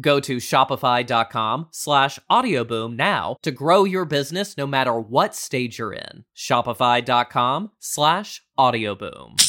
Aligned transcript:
Go 0.00 0.20
to 0.20 0.36
shopify.com 0.36 1.68
slash 1.70 2.18
audioboom 2.30 2.96
now 2.96 3.36
to 3.42 3.50
grow 3.50 3.84
your 3.84 4.04
business 4.04 4.56
no 4.56 4.66
matter 4.66 4.98
what 4.98 5.34
stage 5.34 5.78
you're 5.78 5.92
in. 5.92 6.24
Shopify.com 6.36 7.70
slash 7.78 8.42
audioboom. 8.58 9.42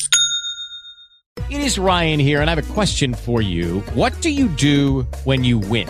It 1.50 1.62
is 1.62 1.80
Ryan 1.80 2.20
here, 2.20 2.42
and 2.42 2.50
I 2.50 2.54
have 2.54 2.70
a 2.70 2.74
question 2.74 3.14
for 3.14 3.42
you. 3.42 3.80
What 3.96 4.22
do 4.22 4.30
you 4.30 4.48
do 4.50 5.04
when 5.24 5.44
you 5.44 5.58
win? 5.58 5.90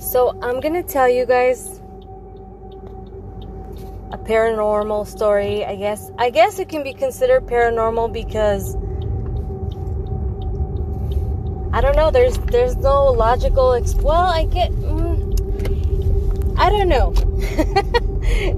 So 0.00 0.36
I'm 0.42 0.58
gonna 0.58 0.82
tell 0.82 1.08
you 1.08 1.26
guys 1.26 1.78
a 4.10 4.18
paranormal 4.18 5.06
story. 5.06 5.64
I 5.64 5.76
guess 5.76 6.10
I 6.18 6.30
guess 6.30 6.58
it 6.58 6.68
can 6.68 6.82
be 6.82 6.92
considered 6.92 7.46
paranormal 7.46 8.12
because 8.12 8.74
I 11.72 11.80
don't 11.80 11.94
know. 11.94 12.10
There's 12.10 12.36
there's 12.50 12.74
no 12.74 13.12
logical. 13.12 13.74
Ex- 13.74 13.94
well, 13.94 14.26
I 14.26 14.46
get. 14.46 14.72
Mm, 14.72 16.58
I 16.58 16.70
don't 16.70 16.88
know. 16.88 17.14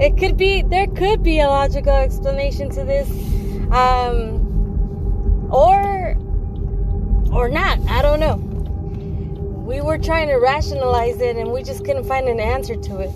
it 0.00 0.16
could 0.16 0.38
be 0.38 0.62
there 0.62 0.86
could 0.86 1.22
be 1.22 1.40
a 1.40 1.46
logical 1.46 1.92
explanation 1.92 2.70
to 2.70 2.84
this, 2.84 3.10
um, 3.70 5.50
or 5.52 6.16
or 7.34 7.50
not. 7.50 7.80
I 7.86 8.00
don't 8.00 8.20
know 8.20 8.49
we 9.70 9.80
were 9.80 9.98
trying 9.98 10.26
to 10.26 10.34
rationalize 10.34 11.20
it 11.20 11.36
and 11.36 11.52
we 11.52 11.62
just 11.62 11.84
couldn't 11.84 12.02
find 12.02 12.28
an 12.28 12.40
answer 12.40 12.74
to 12.74 12.98
it. 12.98 13.12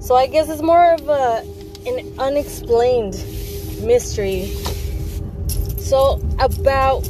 So 0.00 0.14
I 0.14 0.28
guess 0.28 0.48
it's 0.48 0.62
more 0.62 0.92
of 0.92 1.08
a 1.08 1.44
an 1.88 2.14
unexplained 2.20 3.14
mystery. 3.82 4.46
So 5.78 6.20
about 6.38 7.04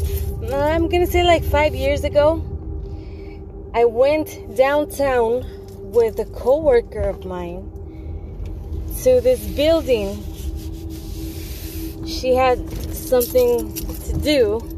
uh, 0.51 0.57
I'm 0.57 0.89
going 0.89 1.05
to 1.05 1.13
say 1.13 1.23
like 1.23 1.45
5 1.45 1.75
years 1.75 2.03
ago, 2.03 2.43
I 3.75 3.85
went 3.85 4.57
downtown 4.57 5.45
with 5.93 6.19
a 6.19 6.25
coworker 6.25 7.03
of 7.03 7.27
mine 7.27 7.71
to 9.03 9.21
this 9.21 9.47
building. 9.49 10.17
She 12.07 12.35
had 12.35 12.59
something 12.95 13.75
to 13.75 14.13
do. 14.17 14.78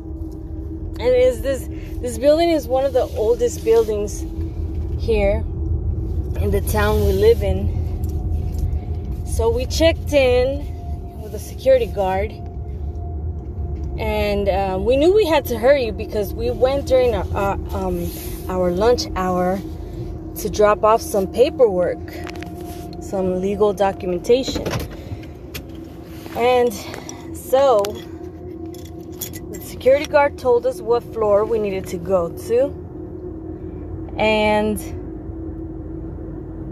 And 1.01 1.15
is 1.15 1.41
this 1.41 1.67
this 2.03 2.19
building 2.19 2.51
is 2.51 2.69
one 2.69 2.85
of 2.85 2.93
the 2.93 3.05
oldest 3.17 3.65
buildings 3.65 4.21
here 5.03 5.37
in 6.41 6.51
the 6.51 6.61
town 6.71 7.07
we 7.07 7.13
live 7.13 7.43
in. 7.43 9.25
So 9.27 9.49
we 9.49 9.65
checked 9.65 10.13
in 10.13 11.19
with 11.23 11.35
a 11.35 11.39
security 11.39 11.87
guard, 11.87 12.33
and 13.99 14.49
uh, 14.51 14.79
we 14.79 14.99
knew 14.99 15.15
we 15.15 15.25
had 15.25 15.47
to 15.47 15.59
hurry 15.59 15.91
because 15.91 16.35
we 16.35 16.51
went 16.51 16.87
during 16.87 17.15
our, 17.15 17.27
our, 17.35 17.55
um, 17.75 18.11
our 18.51 18.71
lunch 18.71 19.07
hour 19.17 19.59
to 20.37 20.51
drop 20.51 20.85
off 20.85 21.01
some 21.01 21.27
paperwork, 21.27 22.13
some 23.01 23.41
legal 23.41 23.73
documentation. 23.73 24.67
And 26.37 26.75
so 27.35 27.83
security 29.81 30.05
guard 30.05 30.37
told 30.37 30.67
us 30.67 30.83
what 30.83 31.03
floor 31.03 31.43
we 31.47 31.59
needed 31.59 31.87
to 31.87 31.97
go 31.97 32.29
to. 32.29 32.65
And 34.19 34.79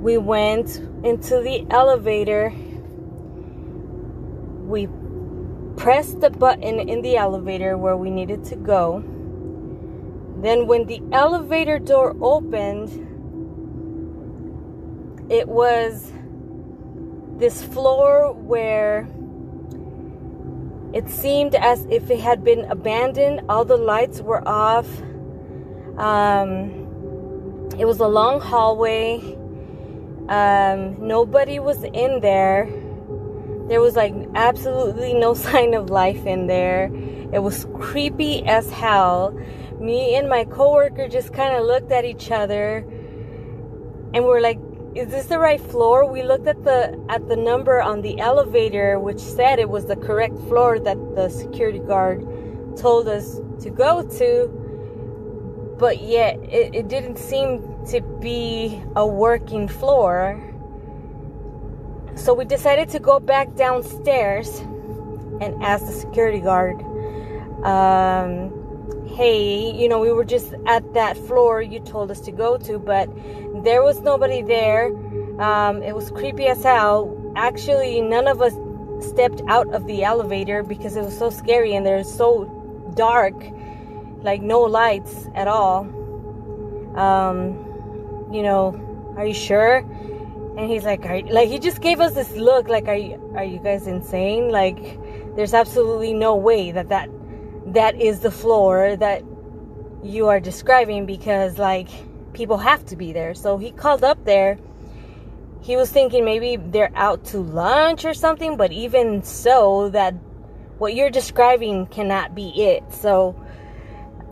we 0.03 0.19
went 0.19 0.77
into 1.03 1.41
the 1.41 1.67
elevator. 1.71 2.53
We 4.67 4.89
pressed 5.79 6.21
the 6.21 6.29
button 6.29 6.87
in 6.87 7.01
the 7.01 7.17
elevator 7.17 7.79
where 7.79 7.97
we 7.97 8.11
needed 8.11 8.45
to 8.45 8.57
go. 8.57 9.03
Then, 10.43 10.67
when 10.67 10.85
the 10.85 11.01
elevator 11.11 11.79
door 11.79 12.15
opened, 12.21 12.91
it 15.31 15.49
was 15.49 16.13
this 17.39 17.63
floor 17.63 18.35
where 18.35 19.09
it 20.93 21.09
seemed 21.09 21.55
as 21.55 21.87
if 21.91 22.11
it 22.11 22.21
had 22.21 22.43
been 22.43 22.65
abandoned. 22.71 23.43
All 23.49 23.65
the 23.65 23.77
lights 23.77 24.21
were 24.21 24.47
off. 24.47 24.89
Um, 25.99 27.71
it 27.79 27.85
was 27.85 28.01
a 28.01 28.09
long 28.09 28.41
hallway. 28.41 29.37
Um, 30.29 31.07
nobody 31.07 31.59
was 31.59 31.85
in 31.85 32.21
there. 32.21 32.69
There 33.69 33.81
was 33.81 33.97
like 33.97 34.15
absolutely 34.35 35.15
no 35.15 35.35
sign 35.47 35.75
of 35.75 35.91
life 35.91 36.27
in 36.27 36.47
there. 36.47 36.91
It 37.33 37.43
was 37.43 37.67
creepy 37.79 38.45
as 38.47 38.71
hell. 38.71 39.33
Me 39.79 40.15
and 40.15 40.29
my 40.29 40.45
coworker 40.45 41.07
just 41.07 41.33
kind 41.33 41.55
of 41.55 41.65
looked 41.65 41.93
at 41.93 42.05
each 42.05 42.31
other 42.31 42.79
and 44.15 44.25
we're 44.25 44.41
like, 44.41 44.59
is 44.95 45.09
this 45.09 45.27
the 45.27 45.39
right 45.39 45.61
floor? 45.61 46.11
We 46.11 46.23
looked 46.23 46.47
at 46.47 46.65
the 46.65 46.99
at 47.09 47.29
the 47.29 47.37
number 47.37 47.81
on 47.81 48.03
the 48.03 48.19
elevator 48.19 48.99
which 48.99 49.19
said 49.19 49.59
it 49.59 49.69
was 49.69 49.87
the 49.87 49.97
correct 49.97 50.39
floor 50.49 50.79
that 50.81 50.97
the 51.15 51.29
security 51.29 51.79
guard 51.79 52.27
told 52.77 53.09
us 53.09 53.41
to 53.61 53.71
go 53.71 54.03
to. 54.19 55.77
But 55.79 56.01
yet 56.03 56.39
it, 56.43 56.75
it 56.75 56.89
didn't 56.89 57.19
seem 57.19 57.63
to 57.91 58.01
be 58.21 58.83
a 58.97 59.07
working 59.07 59.69
floor. 59.69 60.43
So 62.17 62.35
we 62.35 62.45
decided 62.45 62.89
to 62.91 62.99
go 62.99 63.21
back 63.21 63.55
downstairs 63.55 64.59
and 65.41 65.63
ask 65.63 65.87
the 65.87 65.93
security 65.93 66.41
guard, 66.41 66.83
um, 67.63 68.58
hey, 69.19 69.73
you 69.73 69.89
know, 69.89 69.99
we 69.99 70.13
were 70.13 70.25
just 70.25 70.55
at 70.69 70.95
that 70.95 71.17
floor 71.17 71.61
you 71.61 71.81
told 71.81 72.09
us 72.09 72.21
to 72.21 72.31
go 72.31 72.57
to, 72.57 72.79
but 72.79 73.09
there 73.65 73.83
was 73.83 74.01
nobody 74.01 74.43
there. 74.43 74.95
Um, 75.41 75.83
it 75.83 75.93
was 75.93 76.13
creepy 76.13 76.47
as 76.47 76.63
hell. 76.63 77.33
Actually, 77.35 78.01
none 78.01 78.29
of 78.29 78.41
us 78.41 78.55
stepped 79.05 79.43
out 79.49 79.67
of 79.75 79.89
the 79.89 80.05
elevator 80.05 80.63
because 80.63 80.95
it 80.95 81.03
was 81.03 81.19
so 81.19 81.31
scary 81.31 81.75
and 81.75 81.85
there's 81.85 82.09
so 82.09 82.45
dark, 82.95 83.35
like 84.23 84.41
no 84.41 84.61
lights 84.61 85.27
at 85.35 85.49
all. 85.49 85.81
Um, 86.95 88.29
you 88.33 88.43
know, 88.45 88.81
are 89.17 89.27
you 89.27 89.35
sure? 89.35 89.79
And 89.79 90.71
he's 90.71 90.85
like, 90.85 91.05
like 91.05 91.49
he 91.49 91.59
just 91.59 91.81
gave 91.81 91.99
us 91.99 92.15
this 92.15 92.31
look, 92.37 92.69
like, 92.69 92.87
are 92.87 92.95
you, 92.95 93.33
are 93.35 93.43
you 93.43 93.59
guys 93.59 93.89
insane? 93.89 94.51
Like, 94.51 94.79
there's 95.35 95.55
absolutely 95.55 96.15
no 96.15 96.37
way 96.37 96.71
that 96.71 96.89
that 96.91 97.11
that 97.73 98.01
is 98.01 98.21
the 98.21 98.31
floor 98.31 98.97
that 98.97 99.23
you 100.03 100.29
are 100.29 100.41
describing 100.41 101.07
because 101.07 101.59
like 101.59 101.89
people 102.33 102.59
have 102.59 102.85
to 102.87 102.97
be 102.97 103.13
there. 103.13 103.35
So 103.35 103.59
he 103.59 103.71
called 103.71 104.05
up 104.05 104.25
there. 104.25 104.59
He 105.61 105.77
was 105.77 105.91
thinking 105.91 106.25
maybe 106.25 106.57
they're 106.57 106.93
out 106.95 107.25
to 107.27 107.39
lunch 107.39 108.05
or 108.05 108.15
something, 108.15 108.57
but 108.57 108.73
even 108.73 109.23
so, 109.23 109.91
that 109.91 110.15
what 110.79 110.95
you're 110.95 111.11
describing 111.11 111.87
cannot 111.87 112.35
be 112.35 112.51
it. 112.63 112.85
So, 112.93 113.35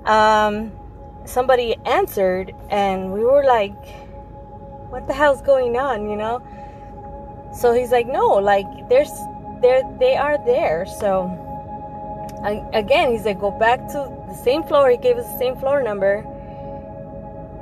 um, 0.05 0.71
somebody 1.25 1.77
answered, 1.85 2.55
and 2.71 3.13
we 3.13 3.25
were 3.25 3.45
like, 3.45 3.75
"What 4.89 5.09
the 5.09 5.15
hell's 5.15 5.43
going 5.43 5.77
on?" 5.77 6.09
You 6.09 6.17
know. 6.17 6.43
So 7.53 7.73
he's 7.73 7.91
like, 7.91 8.07
"No, 8.07 8.29
like 8.29 8.89
there's, 8.89 9.11
there, 9.61 9.83
they 9.99 10.17
are 10.17 10.39
there." 10.47 10.87
So 10.87 11.46
again, 12.73 13.11
he's 13.11 13.25
like, 13.25 13.41
"Go 13.41 13.51
back 13.51 13.87
to 13.89 14.11
the 14.29 14.35
same 14.35 14.63
floor." 14.65 14.91
He 14.91 14.97
gave 14.97 15.17
us 15.17 15.27
the 15.33 15.39
same 15.39 15.57
floor 15.57 15.83
number 15.83 16.25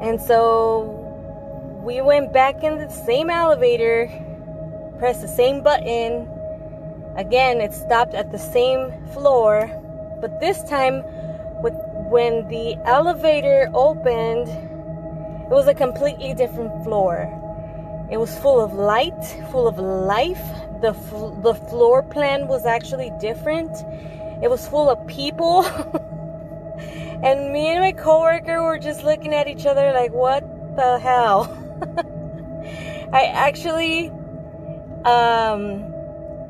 and 0.05 0.21
so 0.21 1.01
we 1.83 2.03
went 2.03 2.31
back 2.31 2.63
in 2.63 2.77
the 2.77 2.91
same 2.91 3.31
elevator, 3.31 4.11
pressed 4.99 5.23
the 5.23 5.29
same 5.29 5.63
button. 5.63 6.29
Again, 7.17 7.61
it 7.61 7.73
stopped 7.73 8.15
at 8.15 8.31
the 8.31 8.39
same 8.39 8.93
floor, 9.15 9.71
but 10.21 10.41
this 10.41 10.63
time 10.65 11.03
with 11.63 11.75
when 12.11 12.47
the 12.49 12.77
elevator 12.85 13.71
opened, 13.73 14.49
it 14.49 15.55
was 15.55 15.69
a 15.69 15.75
completely 15.75 16.35
different 16.35 16.85
floor. 16.85 17.31
It 18.11 18.19
was 18.19 18.37
full 18.39 18.61
of 18.61 18.75
light, 18.75 19.25
full 19.51 19.67
of 19.67 19.79
life. 19.79 20.45
The 20.83 20.93
the 21.43 21.55
floor 21.55 22.03
plan 22.03 22.47
was 22.47 22.67
actually 22.67 23.11
different. 23.21 23.73
It 24.45 24.51
was 24.51 24.69
full 24.69 24.89
of 24.91 25.05
people. 25.09 25.65
And 27.25 27.55
me 27.55 27.69
and 27.69 27.81
my 27.81 27.93
coworker 27.93 28.63
were 28.63 28.79
just 28.79 29.03
looking 29.03 29.33
at 29.33 29.49
each 29.49 29.65
other 29.65 29.93
like, 29.93 30.13
what 30.13 30.45
the 30.77 30.99
hell? 30.99 31.49
I 33.15 33.25
actually 33.33 34.11
um, 35.07 35.89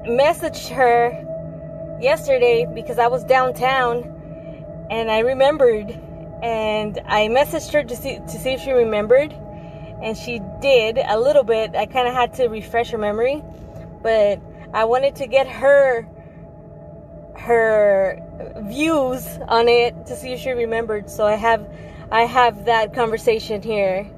messaged 0.02 0.68
her 0.70 1.98
yesterday 2.00 2.66
because 2.74 2.98
I 2.98 3.06
was 3.06 3.22
downtown 3.22 4.02
and 4.90 5.12
I 5.12 5.20
remembered 5.20 5.90
and 6.42 6.98
I 7.06 7.28
messaged 7.28 7.72
her 7.72 7.84
to 7.84 7.94
see 7.94 8.18
to 8.18 8.38
see 8.38 8.50
if 8.50 8.60
she 8.60 8.72
remembered 8.72 9.32
and 10.02 10.16
she 10.16 10.40
did 10.60 10.98
a 10.98 11.20
little 11.20 11.44
bit. 11.44 11.76
I 11.76 11.86
kind 11.86 12.08
of 12.08 12.14
had 12.14 12.34
to 12.34 12.48
refresh 12.48 12.90
her 12.90 12.98
memory, 12.98 13.44
but 14.02 14.40
I 14.72 14.86
wanted 14.86 15.14
to 15.16 15.28
get 15.28 15.46
her 15.46 16.08
her 17.44 18.18
views 18.68 19.38
on 19.48 19.68
it 19.68 20.06
to 20.06 20.16
see 20.16 20.32
if 20.32 20.40
she 20.40 20.50
remembered. 20.50 21.10
So 21.10 21.26
I 21.26 21.36
have 21.36 21.68
I 22.10 22.22
have 22.22 22.64
that 22.64 22.94
conversation 22.94 23.60
here 23.60 24.10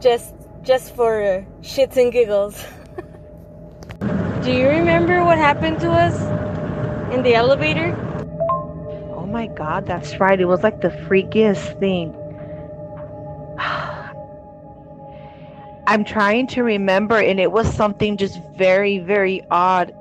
just 0.00 0.34
just 0.62 0.94
for 0.94 1.46
shits 1.60 1.96
and 1.96 2.10
giggles. 2.10 2.64
Do 4.44 4.52
you 4.52 4.68
remember 4.68 5.24
what 5.24 5.36
happened 5.36 5.80
to 5.80 5.90
us 5.90 6.18
in 7.12 7.22
the 7.22 7.34
elevator? 7.34 7.94
Oh 9.14 9.26
my 9.26 9.48
god, 9.48 9.86
that's 9.86 10.18
right. 10.18 10.40
It 10.40 10.46
was 10.46 10.62
like 10.62 10.80
the 10.80 10.88
freakiest 10.88 11.78
thing. 11.80 12.16
I'm 15.86 16.04
trying 16.04 16.46
to 16.48 16.62
remember, 16.62 17.18
and 17.18 17.38
it 17.38 17.52
was 17.52 17.72
something 17.72 18.16
just 18.16 18.40
very, 18.56 18.98
very 18.98 19.42
odd 19.50 19.92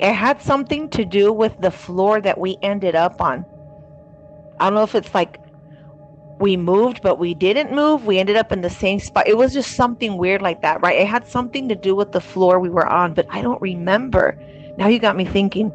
it 0.00 0.12
had 0.12 0.42
something 0.42 0.88
to 0.90 1.04
do 1.04 1.32
with 1.32 1.58
the 1.60 1.70
floor 1.70 2.20
that 2.20 2.38
we 2.38 2.58
ended 2.62 2.94
up 2.94 3.20
on. 3.20 3.44
I 4.60 4.66
don't 4.66 4.74
know 4.74 4.82
if 4.82 4.94
it's 4.94 5.14
like 5.14 5.40
we 6.38 6.56
moved, 6.56 7.02
but 7.02 7.18
we 7.18 7.34
didn't 7.34 7.74
move. 7.74 8.04
We 8.04 8.18
ended 8.18 8.36
up 8.36 8.52
in 8.52 8.60
the 8.60 8.70
same 8.70 9.00
spot. 9.00 9.26
It 9.26 9.36
was 9.36 9.54
just 9.54 9.74
something 9.74 10.18
weird 10.18 10.42
like 10.42 10.60
that, 10.62 10.82
right? 10.82 10.98
It 10.98 11.06
had 11.06 11.26
something 11.26 11.68
to 11.68 11.74
do 11.74 11.94
with 11.94 12.12
the 12.12 12.20
floor 12.20 12.60
we 12.60 12.68
were 12.68 12.86
on, 12.86 13.14
but 13.14 13.26
I 13.30 13.40
don't 13.40 13.60
remember. 13.62 14.38
Now 14.76 14.88
you 14.88 14.98
got 14.98 15.16
me 15.16 15.24
thinking. 15.24 15.72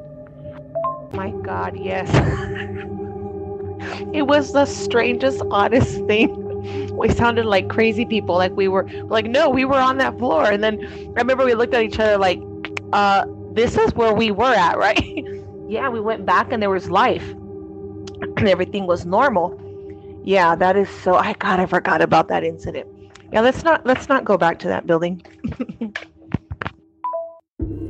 My 1.13 1.31
God, 1.43 1.75
yes. 1.75 2.09
it 4.13 4.27
was 4.27 4.53
the 4.53 4.65
strangest, 4.65 5.41
oddest 5.49 6.05
thing. 6.05 6.95
We 6.95 7.09
sounded 7.09 7.45
like 7.45 7.69
crazy 7.69 8.05
people. 8.05 8.35
Like 8.35 8.55
we 8.55 8.67
were 8.67 8.87
like, 9.05 9.25
no, 9.25 9.49
we 9.49 9.65
were 9.65 9.79
on 9.79 9.97
that 9.97 10.17
floor. 10.19 10.51
And 10.51 10.63
then 10.63 10.79
I 11.17 11.21
remember 11.21 11.43
we 11.43 11.55
looked 11.55 11.73
at 11.73 11.81
each 11.81 11.99
other 11.99 12.17
like, 12.17 12.39
uh, 12.93 13.25
this 13.53 13.77
is 13.77 13.93
where 13.95 14.13
we 14.13 14.31
were 14.31 14.53
at, 14.53 14.77
right? 14.77 15.25
yeah, 15.67 15.89
we 15.89 15.99
went 15.99 16.25
back 16.25 16.51
and 16.51 16.61
there 16.61 16.69
was 16.69 16.89
life 16.89 17.35
and 18.37 18.47
everything 18.47 18.87
was 18.87 19.05
normal. 19.05 19.59
Yeah, 20.23 20.55
that 20.55 20.75
is 20.75 20.89
so 20.89 21.15
I 21.15 21.33
god, 21.33 21.59
I 21.59 21.65
forgot 21.65 22.01
about 22.01 22.27
that 22.29 22.43
incident. 22.43 22.87
Yeah, 23.31 23.41
let's 23.41 23.63
not 23.63 23.85
let's 23.85 24.09
not 24.09 24.25
go 24.25 24.37
back 24.37 24.59
to 24.59 24.67
that 24.67 24.85
building. 24.87 25.21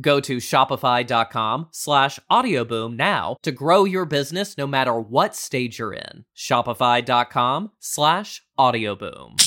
Go 0.00 0.20
to 0.20 0.36
shopify.com 0.38 1.68
slash 1.72 2.18
audioboom 2.30 2.96
now 2.96 3.36
to 3.42 3.52
grow 3.52 3.84
your 3.84 4.04
business 4.04 4.56
no 4.56 4.66
matter 4.66 4.98
what 4.98 5.34
stage 5.34 5.78
you're 5.78 5.92
in. 5.92 6.24
Shopify.com 6.36 7.72
slash 7.80 8.42
audioboom. 8.58 9.42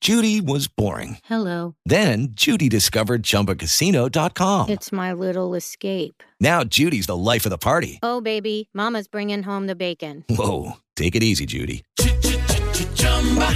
Judy 0.00 0.40
was 0.40 0.66
boring. 0.66 1.18
Hello. 1.24 1.74
Then 1.84 2.28
Judy 2.30 2.70
discovered 2.70 3.22
ChumbaCasino.com. 3.22 4.70
It's 4.70 4.92
my 4.92 5.12
little 5.12 5.54
escape. 5.54 6.22
Now 6.40 6.64
Judy's 6.64 7.06
the 7.06 7.16
life 7.16 7.44
of 7.44 7.50
the 7.50 7.58
party. 7.58 7.98
Oh, 8.02 8.22
baby, 8.22 8.70
Mama's 8.72 9.08
bringing 9.08 9.42
home 9.42 9.66
the 9.66 9.74
bacon. 9.74 10.24
Whoa, 10.30 10.78
take 10.96 11.14
it 11.14 11.22
easy, 11.22 11.44
Judy. 11.44 11.82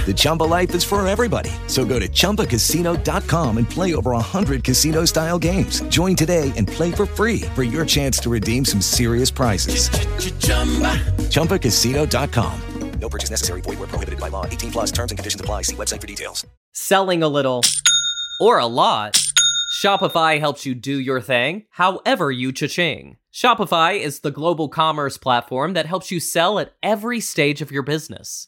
The 0.05 0.13
Chumba 0.15 0.43
life 0.43 0.75
is 0.75 0.83
for 0.83 1.05
everybody. 1.07 1.49
So 1.67 1.85
go 1.85 1.99
to 1.99 2.07
ChumbaCasino.com 2.07 3.57
and 3.57 3.67
play 3.67 3.95
over 3.95 4.11
100 4.11 4.63
casino 4.63 5.05
style 5.05 5.39
games. 5.39 5.81
Join 5.89 6.15
today 6.15 6.53
and 6.55 6.67
play 6.67 6.91
for 6.91 7.07
free 7.07 7.41
for 7.55 7.63
your 7.63 7.85
chance 7.85 8.19
to 8.19 8.29
redeem 8.29 8.63
some 8.65 8.81
serious 8.81 9.31
prizes. 9.31 9.89
ChumbaCasino.com. 11.31 12.61
No 12.99 13.09
purchase 13.09 13.29
necessary. 13.29 13.61
Void 13.61 13.79
where 13.79 13.87
prohibited 13.87 14.19
by 14.19 14.29
law. 14.29 14.45
18 14.45 14.71
plus 14.71 14.91
terms 14.91 15.11
and 15.11 15.17
conditions 15.17 15.41
apply. 15.41 15.63
See 15.63 15.75
website 15.75 16.01
for 16.01 16.07
details. 16.07 16.45
Selling 16.71 17.23
a 17.23 17.27
little 17.27 17.61
or 18.39 18.59
a 18.59 18.65
lot, 18.65 19.21
Shopify 19.81 20.39
helps 20.39 20.65
you 20.65 20.73
do 20.75 20.97
your 20.97 21.21
thing, 21.21 21.65
however 21.71 22.31
you 22.31 22.51
cha-ching. 22.51 23.17
Shopify 23.33 23.99
is 23.99 24.21
the 24.21 24.31
global 24.31 24.69
commerce 24.69 25.17
platform 25.17 25.73
that 25.73 25.85
helps 25.85 26.09
you 26.09 26.19
sell 26.19 26.57
at 26.57 26.73
every 26.81 27.19
stage 27.19 27.61
of 27.61 27.71
your 27.71 27.83
business. 27.83 28.47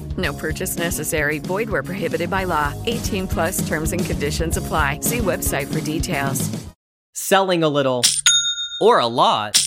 No 0.17 0.33
purchase 0.33 0.77
necessary. 0.77 1.39
Void 1.39 1.69
where 1.69 1.83
prohibited 1.83 2.29
by 2.29 2.45
law. 2.45 2.73
18 2.87 3.27
plus 3.27 3.67
terms 3.67 3.93
and 3.93 4.03
conditions 4.03 4.57
apply. 4.57 4.99
See 5.01 5.19
website 5.19 5.71
for 5.71 5.81
details. 5.81 6.49
Selling 7.13 7.61
a 7.61 7.69
little 7.69 8.03
or 8.81 8.99
a 8.99 9.07
lot, 9.07 9.61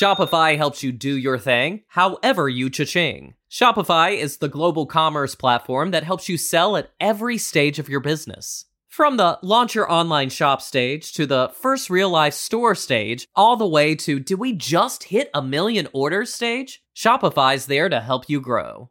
Shopify 0.00 0.56
helps 0.56 0.82
you 0.82 0.90
do 0.90 1.16
your 1.16 1.38
thing, 1.38 1.82
however 1.88 2.48
you 2.48 2.70
cha-ching. 2.70 3.34
Shopify 3.50 4.16
is 4.16 4.36
the 4.38 4.48
global 4.48 4.84
commerce 4.84 5.34
platform 5.34 5.90
that 5.92 6.02
helps 6.02 6.28
you 6.28 6.36
sell 6.36 6.76
at 6.76 6.90
every 7.00 7.38
stage 7.38 7.78
of 7.78 7.88
your 7.88 8.00
business. 8.00 8.66
From 8.88 9.16
the 9.16 9.38
launch 9.42 9.74
your 9.74 9.90
online 9.90 10.28
shop 10.28 10.60
stage 10.60 11.12
to 11.12 11.24
the 11.24 11.52
first 11.54 11.88
real 11.88 12.10
life 12.10 12.34
store 12.34 12.74
stage, 12.74 13.28
all 13.36 13.56
the 13.56 13.66
way 13.66 13.94
to 13.94 14.18
did 14.18 14.38
we 14.38 14.52
just 14.52 15.04
hit 15.04 15.30
a 15.32 15.40
million 15.40 15.88
orders 15.92 16.34
stage? 16.34 16.82
Shopify's 16.96 17.66
there 17.66 17.88
to 17.88 18.00
help 18.00 18.28
you 18.28 18.40
grow. 18.40 18.90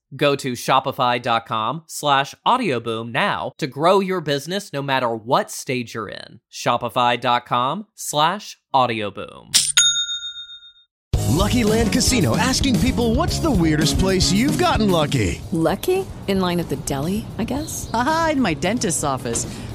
Go 0.15 0.35
to 0.35 0.53
shopify.com 0.53 1.83
slash 1.87 2.35
audioboom 2.45 3.11
now 3.11 3.51
to 3.57 3.67
grow 3.67 3.99
your 3.99 4.21
business 4.21 4.73
no 4.73 4.81
matter 4.81 5.15
what 5.15 5.51
stage 5.51 5.93
you're 5.93 6.09
in. 6.09 6.39
Shopify.com 6.51 7.87
slash 7.95 8.57
audioboom. 8.73 9.57
Lucky 11.41 11.63
Land 11.63 11.93
Casino 11.93 12.37
asking 12.37 12.79
people 12.81 13.15
what's 13.15 13.39
the 13.39 13.49
weirdest 13.49 13.97
place 13.97 14.31
you've 14.31 14.57
gotten 14.57 14.91
lucky? 14.91 15.41
Lucky? 15.51 16.05
In 16.27 16.39
line 16.39 16.59
at 16.59 16.69
the 16.69 16.75
deli, 16.75 17.25
I 17.39 17.45
guess? 17.45 17.89
Aha, 17.93 18.31
in 18.33 18.41
my 18.41 18.53
dentist's 18.53 19.03
office. 19.03 19.45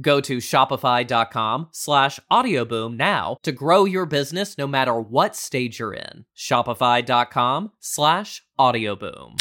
Go 0.00 0.20
to 0.22 0.38
shopify.com 0.38 1.68
slash 1.72 2.18
audioboom 2.30 2.96
now 2.96 3.36
to 3.42 3.52
grow 3.52 3.84
your 3.84 4.06
business 4.06 4.58
no 4.58 4.66
matter 4.66 5.00
what 5.00 5.36
stage 5.36 5.78
you're 5.78 5.94
in. 5.94 6.24
Shopify.com 6.36 7.72
slash 7.80 8.42
audioboom. 8.58 9.40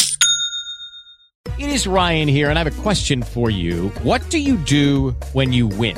It 1.59 1.69
is 1.69 1.85
Ryan 1.85 2.27
here, 2.27 2.49
and 2.49 2.57
I 2.57 2.63
have 2.63 2.79
a 2.79 2.81
question 2.81 3.21
for 3.21 3.51
you. 3.51 3.89
What 4.01 4.27
do 4.29 4.39
you 4.39 4.55
do 4.57 5.11
when 5.33 5.53
you 5.53 5.67
win? 5.67 5.97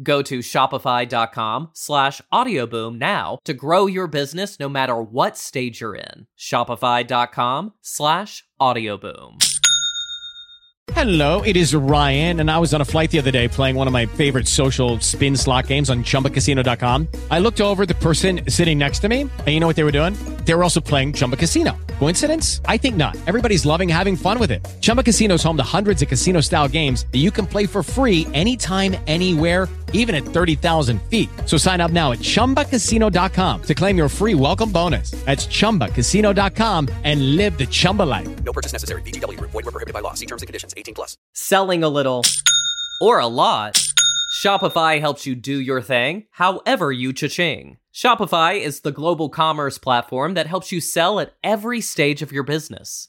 Go 0.00 0.22
to 0.22 0.38
shopify.com 0.38 1.70
slash 1.74 2.22
audioboom 2.32 2.98
now 2.98 3.38
to 3.44 3.54
grow 3.54 3.86
your 3.86 4.06
business 4.06 4.60
no 4.60 4.68
matter 4.68 5.00
what 5.00 5.36
stage 5.36 5.80
you're 5.80 5.96
in. 5.96 6.26
Shopify.com 6.38 7.72
slash 7.82 8.44
audioboom. 8.60 9.42
Hello, 10.90 11.42
it 11.42 11.56
is 11.56 11.74
Ryan, 11.76 12.40
and 12.40 12.50
I 12.50 12.58
was 12.58 12.74
on 12.74 12.80
a 12.80 12.84
flight 12.84 13.12
the 13.12 13.18
other 13.18 13.30
day 13.30 13.46
playing 13.46 13.76
one 13.76 13.86
of 13.86 13.92
my 13.92 14.04
favorite 14.04 14.48
social 14.48 14.98
spin 14.98 15.36
slot 15.36 15.68
games 15.68 15.88
on 15.88 16.02
chumbacasino.com. 16.02 17.06
I 17.30 17.38
looked 17.38 17.60
over 17.60 17.86
the 17.86 17.94
person 17.94 18.40
sitting 18.48 18.78
next 18.78 18.98
to 19.00 19.08
me, 19.08 19.22
and 19.22 19.48
you 19.48 19.60
know 19.60 19.66
what 19.68 19.76
they 19.76 19.84
were 19.84 19.92
doing? 19.92 20.14
They 20.44 20.54
were 20.54 20.64
also 20.64 20.80
playing 20.80 21.12
Chumba 21.12 21.36
Casino. 21.36 21.78
Coincidence? 21.98 22.60
I 22.64 22.76
think 22.78 22.96
not. 22.96 23.16
Everybody's 23.28 23.64
loving 23.64 23.88
having 23.88 24.16
fun 24.16 24.40
with 24.40 24.50
it. 24.50 24.66
Chumba 24.80 25.04
Casino 25.04 25.36
is 25.36 25.42
home 25.42 25.56
to 25.56 25.62
hundreds 25.62 26.02
of 26.02 26.08
casino 26.08 26.40
style 26.40 26.68
games 26.68 27.06
that 27.12 27.18
you 27.18 27.30
can 27.30 27.46
play 27.46 27.66
for 27.66 27.84
free 27.84 28.26
anytime, 28.34 28.96
anywhere, 29.06 29.68
even 29.92 30.14
at 30.14 30.24
30,000 30.24 31.00
feet. 31.02 31.28
So 31.46 31.56
sign 31.56 31.80
up 31.80 31.92
now 31.92 32.12
at 32.12 32.18
chumbacasino.com 32.18 33.62
to 33.62 33.74
claim 33.74 33.96
your 33.96 34.08
free 34.08 34.34
welcome 34.34 34.72
bonus. 34.72 35.12
That's 35.24 35.46
chumbacasino.com 35.46 36.88
and 37.04 37.36
live 37.36 37.56
the 37.56 37.66
Chumba 37.66 38.02
life. 38.02 38.42
No 38.42 38.52
purchase 38.52 38.72
necessary. 38.72 39.02
VGW 39.02 39.38
Group. 39.38 39.52
Void 39.52 39.64
were 39.64 39.70
prohibited 39.70 39.94
by 39.94 40.00
law. 40.00 40.14
See 40.14 40.26
terms 40.26 40.42
and 40.42 40.48
conditions. 40.48 40.74
18 40.76 40.94
plus. 40.94 41.16
Selling 41.34 41.84
a 41.84 41.88
little 41.88 42.24
or 43.00 43.20
a 43.20 43.26
lot, 43.28 43.80
Shopify 44.42 44.98
helps 44.98 45.26
you 45.26 45.34
do 45.34 45.60
your 45.60 45.82
thing 45.82 46.24
however 46.32 46.90
you 46.90 47.12
cha-ching. 47.12 47.78
Shopify 47.94 48.58
is 48.58 48.80
the 48.80 48.92
global 48.92 49.28
commerce 49.28 49.76
platform 49.76 50.34
that 50.34 50.46
helps 50.46 50.72
you 50.72 50.80
sell 50.80 51.20
at 51.20 51.34
every 51.44 51.80
stage 51.82 52.22
of 52.22 52.32
your 52.32 52.42
business. 52.42 53.08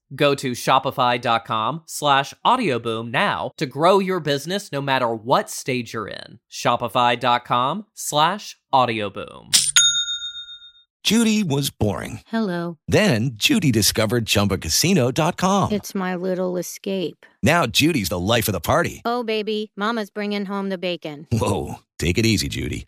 Go 0.13 0.35
to 0.35 0.51
shopify.com 0.51 1.83
slash 1.85 2.33
audioboom 2.45 3.11
now 3.11 3.51
to 3.57 3.65
grow 3.65 3.99
your 3.99 4.19
business 4.19 4.71
no 4.71 4.81
matter 4.81 5.13
what 5.13 5.49
stage 5.49 5.93
you're 5.93 6.07
in. 6.07 6.39
Shopify.com 6.51 7.85
slash 7.93 8.57
audioboom. 8.73 9.57
Judy 11.03 11.43
was 11.43 11.71
boring. 11.71 12.21
Hello. 12.27 12.77
Then 12.87 13.31
Judy 13.33 13.71
discovered 13.71 14.25
ChumbaCasino.com. 14.25 15.71
It's 15.71 15.95
my 15.95 16.15
little 16.15 16.57
escape. 16.57 17.25
Now 17.41 17.65
Judy's 17.65 18.09
the 18.09 18.19
life 18.19 18.47
of 18.47 18.51
the 18.51 18.59
party. 18.59 19.01
Oh, 19.03 19.23
baby, 19.23 19.71
Mama's 19.75 20.11
bringing 20.11 20.45
home 20.45 20.69
the 20.69 20.77
bacon. 20.77 21.27
Whoa, 21.31 21.79
take 21.97 22.19
it 22.19 22.25
easy, 22.25 22.49
Judy. 22.49 22.85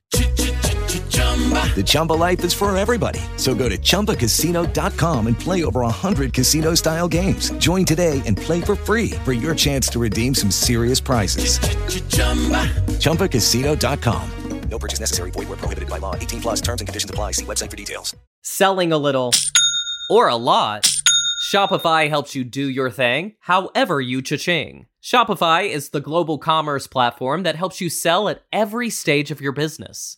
The 1.75 1.83
Chumba 1.83 2.13
life 2.13 2.43
is 2.43 2.53
for 2.53 2.75
everybody. 2.77 3.19
So 3.37 3.55
go 3.55 3.67
to 3.67 3.77
ChumbaCasino.com 3.77 5.27
and 5.27 5.39
play 5.39 5.63
over 5.63 5.81
100 5.81 6.31
casino 6.33 6.75
style 6.75 7.07
games. 7.07 7.49
Join 7.53 7.85
today 7.85 8.21
and 8.27 8.37
play 8.37 8.61
for 8.61 8.75
free 8.75 9.11
for 9.25 9.33
your 9.33 9.55
chance 9.55 9.87
to 9.87 9.99
redeem 9.99 10.35
some 10.35 10.51
serious 10.51 10.99
prizes. 10.99 11.57
ChumbaCasino.com. 12.99 14.29
No 14.69 14.79
purchase 14.79 14.99
necessary. 14.99 15.29
Void 15.31 15.49
were 15.49 15.57
prohibited 15.57 15.87
by 15.87 15.99
law. 15.99 16.15
18 16.15 16.41
plus 16.41 16.59
terms 16.59 16.81
and 16.81 16.87
conditions 16.87 17.09
apply. 17.09 17.33
See 17.33 17.45
website 17.45 17.69
for 17.69 17.77
details. 17.77 18.15
Selling 18.41 18.91
a 18.91 18.97
little 18.97 19.31
or 20.09 20.29
a 20.29 20.35
lot, 20.35 20.89
Shopify 21.51 22.09
helps 22.09 22.35
you 22.35 22.43
do 22.43 22.67
your 22.67 22.89
thing 22.89 23.33
however 23.41 24.01
you 24.01 24.21
cha-ching. 24.21 24.87
Shopify 25.01 25.69
is 25.69 25.89
the 25.89 26.01
global 26.01 26.37
commerce 26.37 26.87
platform 26.87 27.43
that 27.43 27.55
helps 27.55 27.81
you 27.81 27.89
sell 27.89 28.29
at 28.29 28.41
every 28.51 28.89
stage 28.89 29.29
of 29.31 29.41
your 29.41 29.51
business. 29.51 30.17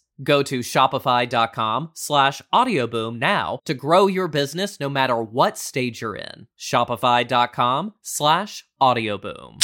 Go 0.23 0.43
to 0.43 0.59
shopify.com 0.59 1.91
slash 1.93 2.41
audioboom 2.53 3.17
now 3.19 3.59
to 3.65 3.73
grow 3.73 4.07
your 4.07 4.27
business 4.27 4.79
no 4.79 4.89
matter 4.89 5.21
what 5.21 5.57
stage 5.57 6.01
you're 6.01 6.15
in. 6.15 6.47
Shopify.com 6.59 7.93
slash 8.01 8.65
audioboom. 8.81 9.57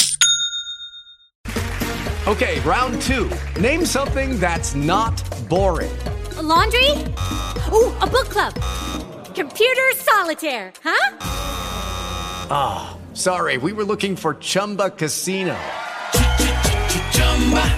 Okay, 2.26 2.60
round 2.60 3.00
two. 3.02 3.30
Name 3.58 3.86
something 3.86 4.38
that's 4.38 4.74
not 4.74 5.16
boring. 5.48 5.96
A 6.36 6.42
laundry? 6.42 6.90
Ooh, 7.72 7.90
a 8.00 8.06
book 8.06 8.28
club. 8.28 8.54
Computer 9.34 9.90
solitaire, 9.94 10.72
huh? 10.84 11.16
Ah, 12.50 12.96
oh, 12.98 13.14
sorry, 13.14 13.56
we 13.56 13.72
were 13.72 13.84
looking 13.84 14.16
for 14.16 14.34
Chumba 14.34 14.90
Casino. 14.90 15.56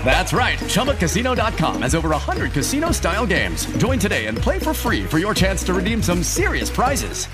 That's 0.04 0.32
right. 0.32 0.58
ChumbaCasino.com 0.58 1.82
has 1.82 1.94
over 1.94 2.08
100 2.08 2.50
casino 2.52 2.90
style 2.90 3.26
games. 3.26 3.66
Join 3.76 4.00
today 4.00 4.26
and 4.26 4.36
play 4.36 4.58
for 4.58 4.74
free 4.74 5.04
for 5.04 5.18
your 5.18 5.34
chance 5.34 5.62
to 5.64 5.74
redeem 5.74 6.02
some 6.02 6.24
serious 6.24 6.68
prizes. 6.68 7.26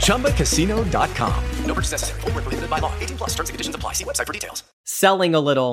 ChumbaCasino.com. 0.00 1.44
No 1.64 1.74
purchase 1.74 1.92
necessary. 1.92 2.20
Full 2.20 2.30
prohibited 2.32 2.68
by 2.68 2.78
law. 2.80 2.92
18 3.00 3.16
plus 3.16 3.30
terms 3.30 3.48
and 3.48 3.54
conditions 3.54 3.74
apply. 3.74 3.94
See 3.94 4.04
website 4.04 4.26
for 4.26 4.32
details. 4.34 4.62
Selling 4.84 5.34
a 5.34 5.40
little 5.40 5.72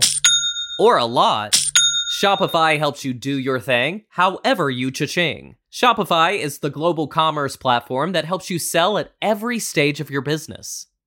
or 0.79 0.97
a 0.97 1.05
lot, 1.05 1.59
Shopify 2.09 2.77
helps 2.77 3.03
you 3.03 3.13
do 3.13 3.35
your 3.37 3.59
thing 3.59 4.03
however 4.09 4.69
you 4.69 4.91
cha-ching. 4.91 5.55
Shopify 5.71 6.39
is 6.39 6.59
the 6.59 6.69
global 6.69 7.07
commerce 7.07 7.55
platform 7.55 8.13
that 8.13 8.25
helps 8.25 8.49
you 8.49 8.57
sell 8.57 8.97
at 8.97 9.11
every 9.21 9.59
stage 9.59 9.99
of 9.99 10.09
your 10.09 10.21
business. 10.21 10.87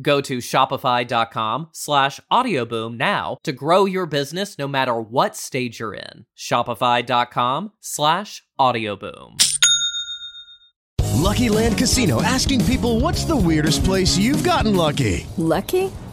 Go 0.00 0.20
to 0.22 0.38
shopify.com 0.38 1.68
slash 1.72 2.20
audioboom 2.30 2.96
now 2.96 3.36
to 3.44 3.52
grow 3.52 3.84
your 3.84 4.06
business 4.06 4.58
no 4.58 4.66
matter 4.66 5.00
what 5.00 5.36
stage 5.36 5.80
you're 5.80 5.94
in. 5.94 6.26
Shopify.com 6.36 7.72
slash 7.80 8.42
audioboom. 8.58 9.42
Lucky 11.14 11.48
Land 11.48 11.78
Casino 11.78 12.22
asking 12.22 12.64
people 12.64 13.00
what's 13.00 13.24
the 13.24 13.36
weirdest 13.36 13.84
place 13.84 14.18
you've 14.18 14.44
gotten 14.44 14.76
lucky? 14.76 15.26
Lucky? 15.36 15.90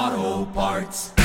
Auto 0.00 0.46
Parts. 0.54 1.19